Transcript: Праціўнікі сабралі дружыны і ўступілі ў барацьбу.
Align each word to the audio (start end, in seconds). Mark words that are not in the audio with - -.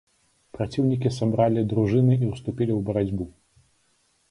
Праціўнікі 0.55 1.11
сабралі 1.17 1.65
дружыны 1.75 2.13
і 2.23 2.31
ўступілі 2.31 2.71
ў 2.79 2.83
барацьбу. 2.91 3.31